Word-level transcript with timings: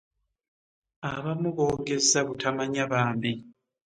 Abamu 1.11 1.49
boogeza 1.57 2.19
butamanya 2.27 2.83
bambi. 2.91 3.31